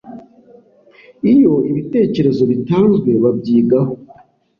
iyo 1.33 1.53
ibitekerezo 1.69 2.43
bitanzwe 2.51 3.09
babyigaho 3.23 3.93